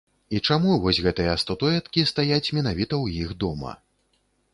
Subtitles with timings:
[0.35, 3.75] І чаму вось гэтыя статуэткі стаяць менавіта ў іх дома.